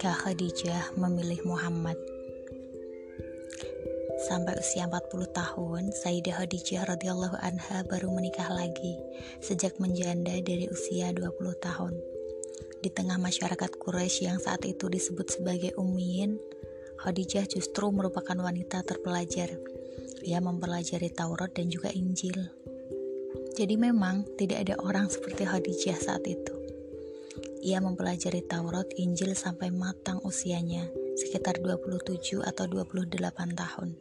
[0.00, 2.00] ketika Khadijah memilih Muhammad.
[4.24, 8.96] Sampai usia 40 tahun, Sayyidah Khadijah radhiyallahu anha baru menikah lagi
[9.44, 12.00] sejak menjanda dari usia 20 tahun.
[12.80, 16.40] Di tengah masyarakat Quraisy yang saat itu disebut sebagai Ummiyin,
[16.96, 19.52] Khadijah justru merupakan wanita terpelajar.
[20.24, 22.40] Ia mempelajari Taurat dan juga Injil.
[23.52, 26.59] Jadi memang tidak ada orang seperti Khadijah saat itu.
[27.60, 30.88] Ia mempelajari Taurat, Injil sampai matang usianya,
[31.20, 33.20] sekitar 27 atau 28
[33.52, 34.00] tahun.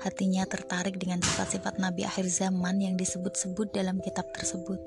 [0.00, 4.80] Hatinya tertarik dengan sifat-sifat Nabi akhir zaman yang disebut-sebut dalam kitab tersebut.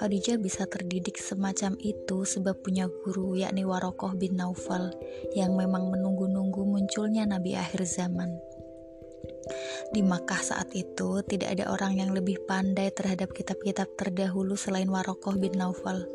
[0.00, 4.96] Khadijah bisa terdidik semacam itu sebab punya guru yakni Warokoh bin Naufal
[5.36, 8.40] yang memang menunggu-nunggu munculnya Nabi akhir zaman.
[9.90, 15.34] Di Makkah saat itu tidak ada orang yang lebih pandai terhadap kitab-kitab terdahulu selain Warokoh
[15.38, 16.06] bin Naufal.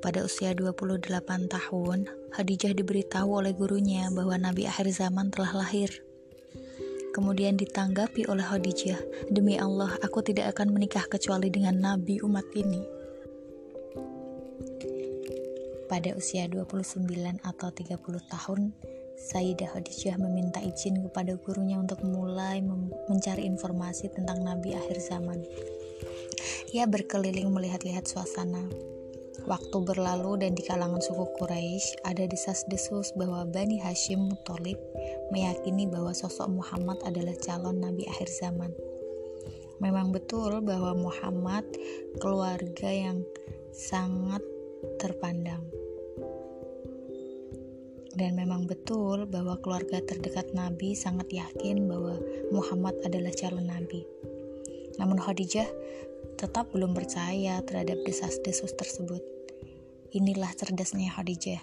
[0.00, 1.04] Pada usia 28
[1.52, 5.92] tahun, Khadijah diberitahu oleh gurunya bahwa Nabi akhir zaman telah lahir.
[7.12, 8.96] Kemudian ditanggapi oleh Khadijah,
[9.28, 12.80] "Demi Allah, aku tidak akan menikah kecuali dengan nabi umat ini."
[15.90, 18.72] Pada usia 29 atau 30 tahun,
[19.20, 22.64] Sayyidah Khadijah meminta izin kepada gurunya untuk mulai
[23.12, 25.44] mencari informasi tentang Nabi akhir zaman.
[26.72, 28.64] Ia berkeliling melihat-lihat suasana.
[29.44, 34.76] Waktu berlalu dan di kalangan suku Quraisy ada desas-desus bahwa Bani Hashim Muthalib
[35.32, 38.72] meyakini bahwa sosok Muhammad adalah calon nabi akhir zaman.
[39.80, 41.64] Memang betul bahwa Muhammad
[42.20, 43.24] keluarga yang
[43.72, 44.44] sangat
[45.00, 45.79] terpandang.
[48.14, 52.18] Dan memang betul bahwa keluarga terdekat Nabi sangat yakin bahwa
[52.50, 54.02] Muhammad adalah calon Nabi.
[54.98, 55.68] Namun Khadijah
[56.34, 59.22] tetap belum percaya terhadap desas-desus tersebut.
[60.10, 61.62] Inilah cerdasnya Khadijah.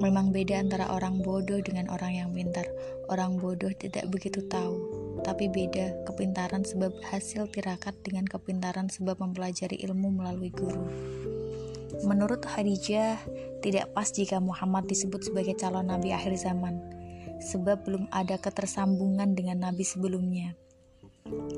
[0.00, 2.68] Memang beda antara orang bodoh dengan orang yang pintar.
[3.08, 4.76] Orang bodoh tidak begitu tahu,
[5.24, 10.84] tapi beda kepintaran sebab hasil tirakat dengan kepintaran sebab mempelajari ilmu melalui guru.
[12.04, 13.20] Menurut Khadijah,
[13.60, 16.80] tidak pas jika Muhammad disebut sebagai calon nabi akhir zaman,
[17.40, 20.56] sebab belum ada ketersambungan dengan nabi sebelumnya.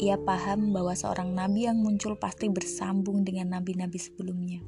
[0.03, 4.58] Ia paham bahwa seorang nabi yang muncul pasti bersambung dengan nabi-nabi sebelumnya.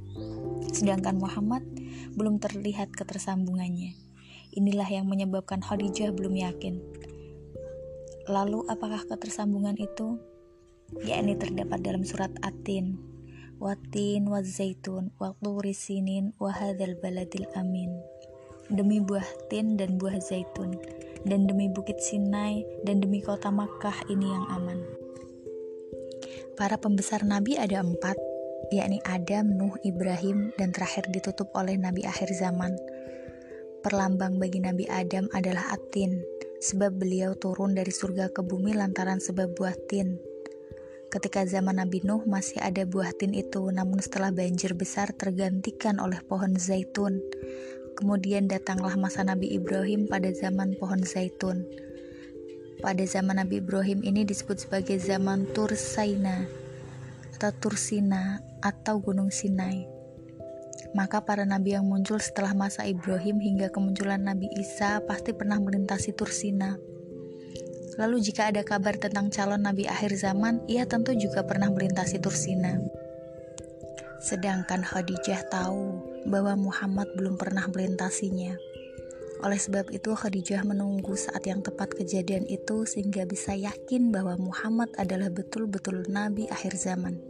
[0.71, 1.67] Sedangkan Muhammad
[2.15, 3.99] belum terlihat ketersambungannya.
[4.55, 6.79] Inilah yang menyebabkan Khadijah belum yakin.
[8.31, 10.23] Lalu apakah ketersambungan itu?
[11.03, 13.14] yakni terdapat dalam surat Atin
[13.65, 15.33] watin wa zaitun wa
[15.73, 17.97] sinin wa hadzal baladil amin.
[18.69, 20.77] Demi buah tin dan buah zaitun
[21.25, 24.85] dan demi bukit Sinai dan demi kota Makkah ini yang aman.
[26.61, 28.21] Para pembesar nabi ada empat
[28.69, 32.77] yakni Adam, Nuh, Ibrahim dan terakhir ditutup oleh nabi akhir zaman.
[33.81, 36.21] Perlambang bagi nabi Adam adalah atin
[36.61, 40.34] sebab beliau turun dari surga ke bumi lantaran sebab buah tin
[41.13, 46.21] Ketika zaman Nabi Nuh masih ada buah tin itu, namun setelah banjir besar tergantikan oleh
[46.25, 47.21] pohon zaitun.
[47.95, 51.65] Kemudian datanglah masa Nabi Ibrahim pada zaman pohon zaitun.
[52.85, 56.45] Pada zaman Nabi Ibrahim ini disebut sebagai zaman Tursaina
[57.35, 59.85] atau Tursina atau Gunung Sinai.
[60.95, 66.15] Maka para nabi yang muncul setelah masa Ibrahim hingga kemunculan Nabi Isa pasti pernah melintasi
[66.15, 66.79] Tursina.
[67.95, 72.83] Lalu jika ada kabar tentang calon nabi akhir zaman, ia tentu juga pernah melintasi Tursina.
[74.19, 78.59] Sedangkan Khadijah tahu bahwa Muhammad belum pernah melintasinya.
[79.45, 84.91] Oleh sebab itu Khadijah menunggu saat yang tepat kejadian itu sehingga bisa yakin bahwa Muhammad
[84.97, 87.21] adalah betul-betul nabi akhir zaman.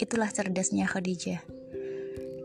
[0.00, 1.44] Itulah cerdasnya Khadijah.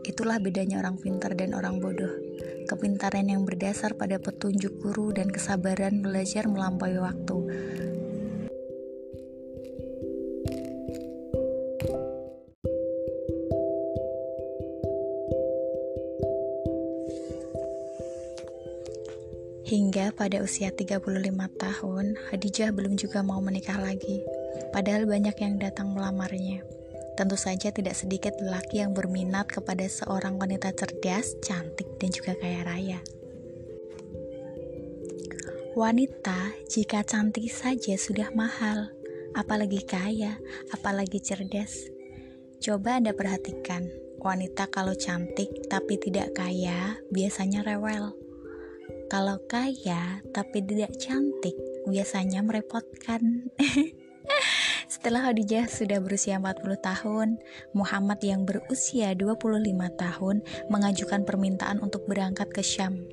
[0.04, 2.25] Itulah bedanya orang pintar dan orang bodoh
[2.66, 7.38] kepintaran yang berdasar pada petunjuk guru dan kesabaran belajar melampaui waktu.
[19.66, 21.02] Hingga pada usia 35
[21.58, 24.22] tahun, Hadijah belum juga mau menikah lagi.
[24.70, 26.75] Padahal banyak yang datang melamarnya.
[27.16, 32.60] Tentu saja tidak sedikit lelaki yang berminat kepada seorang wanita cerdas, cantik, dan juga kaya
[32.60, 33.00] raya.
[35.72, 38.92] Wanita, jika cantik saja sudah mahal,
[39.32, 40.36] apalagi kaya,
[40.72, 41.88] apalagi cerdas.
[42.60, 43.88] Coba Anda perhatikan,
[44.20, 48.12] wanita kalau cantik tapi tidak kaya, biasanya rewel.
[49.08, 51.56] Kalau kaya tapi tidak cantik,
[51.88, 53.48] biasanya merepotkan.
[54.96, 57.36] Setelah Khadijah sudah berusia 40 tahun,
[57.76, 59.44] Muhammad yang berusia 25
[59.92, 60.40] tahun
[60.72, 63.04] mengajukan permintaan untuk berangkat ke Syam.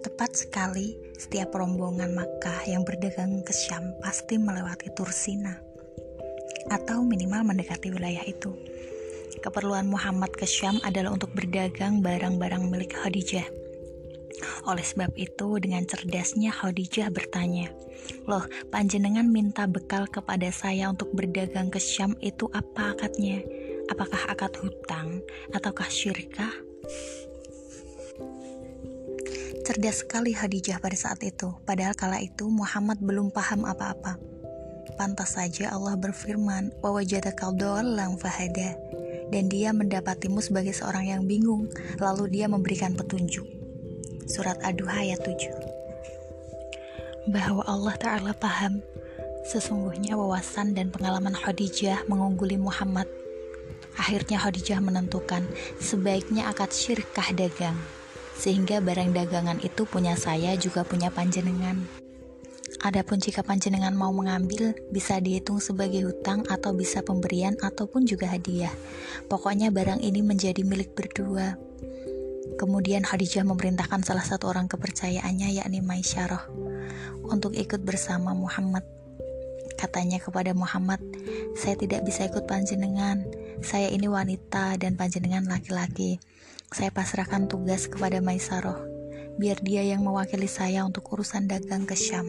[0.00, 5.60] Tepat sekali, setiap rombongan Makkah yang berdagang ke Syam pasti melewati Tursina
[6.72, 8.56] atau minimal mendekati wilayah itu.
[9.44, 13.44] Keperluan Muhammad ke Syam adalah untuk berdagang barang-barang milik Khadijah.
[14.66, 17.70] Oleh sebab itu, dengan cerdasnya Khadijah bertanya,
[18.26, 23.42] Loh, panjenengan minta bekal kepada saya untuk berdagang ke Syam itu apa akadnya?
[23.90, 26.50] Apakah akad hutang ataukah syirkah?
[29.62, 34.18] Cerdas sekali Khadijah pada saat itu, padahal kala itu Muhammad belum paham apa-apa.
[34.98, 37.54] Pantas saja Allah berfirman, "Wawajadaka
[37.86, 38.74] lang fahada."
[39.32, 43.61] Dan dia mendapatimu sebagai seorang yang bingung, lalu dia memberikan petunjuk.
[44.32, 47.28] Surat Ad-Duha ayat 7.
[47.28, 48.80] Bahwa Allah Ta'ala paham
[49.44, 53.04] Sesungguhnya wawasan dan pengalaman Khadijah mengungguli Muhammad.
[54.00, 55.44] Akhirnya Khadijah menentukan
[55.76, 57.76] sebaiknya akad syirkah dagang
[58.32, 61.84] sehingga barang dagangan itu punya saya juga punya panjenengan.
[62.80, 68.72] Adapun jika panjenengan mau mengambil, bisa dihitung sebagai hutang atau bisa pemberian ataupun juga hadiah.
[69.28, 71.71] Pokoknya barang ini menjadi milik berdua.
[72.56, 76.48] Kemudian Khadijah memerintahkan salah satu orang kepercayaannya yakni Maisyarah
[77.26, 78.84] untuk ikut bersama Muhammad.
[79.76, 81.02] Katanya kepada Muhammad,
[81.58, 83.26] "Saya tidak bisa ikut panjenengan.
[83.64, 86.22] Saya ini wanita dan panjenengan laki-laki
[86.72, 88.80] saya pasrahkan tugas kepada Maisaroh,
[89.36, 92.24] biar dia yang mewakili saya untuk urusan dagang ke Syam.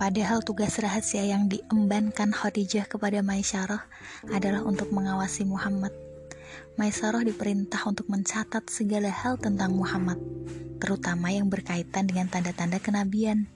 [0.00, 3.84] Padahal tugas rahasia yang diembankan Khadijah kepada Maisaroh
[4.32, 5.92] adalah untuk mengawasi Muhammad.
[6.76, 10.20] Maisaroh diperintah untuk mencatat segala hal tentang Muhammad,
[10.76, 13.48] terutama yang berkaitan dengan tanda-tanda kenabian.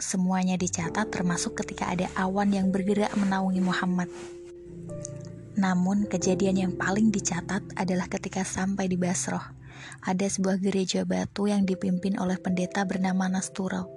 [0.00, 4.08] Semuanya dicatat termasuk ketika ada awan yang bergerak menaungi Muhammad.
[5.60, 9.44] Namun, kejadian yang paling dicatat adalah ketika sampai di Basroh.
[10.04, 13.88] Ada sebuah gereja batu yang dipimpin oleh pendeta bernama Nasturo.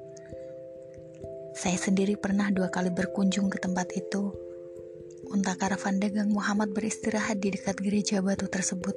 [1.56, 4.36] Saya sendiri pernah dua kali berkunjung ke tempat itu.
[5.32, 8.92] Unta karavan dagang Muhammad beristirahat di dekat gereja batu tersebut.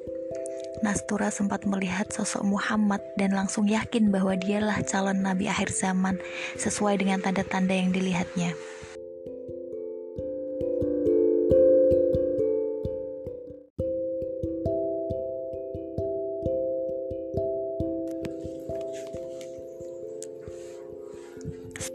[0.82, 6.18] Nastura sempat melihat sosok Muhammad dan langsung yakin bahwa dialah calon nabi akhir zaman
[6.58, 8.52] sesuai dengan tanda-tanda yang dilihatnya.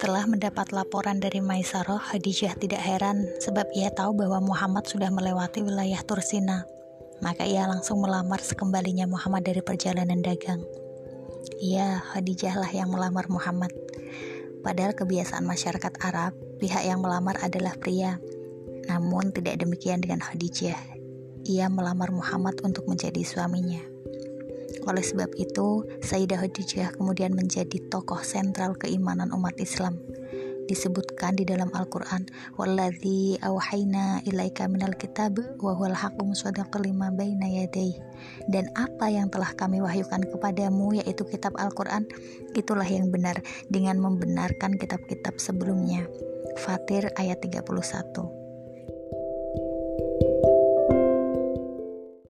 [0.02, 5.62] Setelah mendapat laporan dari Maisaroh, Khadijah tidak heran sebab ia tahu bahwa Muhammad sudah melewati
[5.62, 6.66] wilayah Tursina.
[7.22, 10.66] Maka ia langsung melamar sekembalinya Muhammad dari perjalanan dagang.
[11.62, 13.70] Iya, Khadijah lah yang melamar Muhammad.
[14.66, 18.18] Padahal kebiasaan masyarakat Arab, pihak yang melamar adalah pria.
[18.90, 20.82] Namun tidak demikian dengan Khadijah.
[21.46, 23.91] Ia melamar Muhammad untuk menjadi suaminya.
[24.90, 30.02] Oleh sebab itu, Sayyidah Khadijah kemudian menjadi tokoh sentral keimanan umat Islam.
[30.66, 32.26] Disebutkan di dalam Al-Quran,
[32.56, 36.26] Walladhi awhayna ilaika minal kitab wa huwal haqqu
[36.82, 37.94] lima baina yadayh.
[38.48, 42.08] Dan apa yang telah kami wahyukan kepadamu yaitu kitab Al-Quran,
[42.56, 43.38] itulah yang benar
[43.68, 46.08] dengan membenarkan kitab-kitab sebelumnya.
[46.58, 48.41] Fatir ayat 31